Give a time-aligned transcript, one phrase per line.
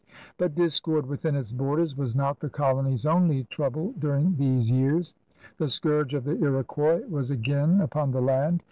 [0.39, 5.13] "But discord within its borders was not the colony*s only trouble during these years.
[5.59, 8.59] The scourge of the Iroquois was again upon the land.